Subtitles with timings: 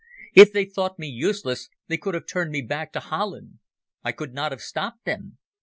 [0.33, 3.59] If they thought me useless they could have turned me back to Holland.
[4.03, 5.37] I could not have stopped them.